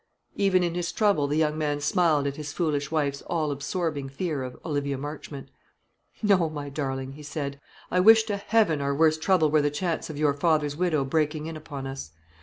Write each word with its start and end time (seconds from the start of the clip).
Even 0.35 0.63
in 0.63 0.73
his 0.73 0.91
trouble 0.91 1.27
the 1.27 1.37
young 1.37 1.59
man 1.59 1.79
smiled 1.79 2.25
at 2.25 2.35
his 2.35 2.51
foolish 2.51 2.89
wife's 2.89 3.21
all 3.27 3.51
absorbing 3.51 4.09
fear 4.09 4.41
of 4.41 4.57
Olivia 4.65 4.97
Marchmont. 4.97 5.51
"No, 6.23 6.49
my 6.49 6.69
darling," 6.69 7.11
he 7.11 7.21
said; 7.21 7.59
"I 7.91 7.99
wish 7.99 8.23
to 8.23 8.37
heaven 8.37 8.81
our 8.81 8.95
worst 8.95 9.21
trouble 9.21 9.51
were 9.51 9.61
the 9.61 9.69
chance 9.69 10.09
of 10.09 10.17
your 10.17 10.33
father's 10.33 10.75
widow 10.75 11.05
breaking 11.05 11.45
in 11.45 11.55
upon 11.55 11.85
us. 11.85 12.13